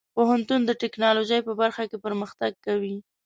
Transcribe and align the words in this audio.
پوهنتون 0.15 0.61
د 0.65 0.71
ټیکنالوژۍ 0.81 1.39
په 1.47 1.53
برخه 1.61 1.83
کې 1.89 1.97
پرمختګ 2.05 2.51
کوي. 2.65 2.95